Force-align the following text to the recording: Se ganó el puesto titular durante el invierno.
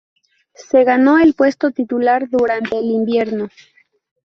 Se 0.55 0.83
ganó 0.83 1.19
el 1.19 1.35
puesto 1.35 1.69
titular 1.69 2.27
durante 2.27 2.75
el 2.79 2.85
invierno. 2.85 3.49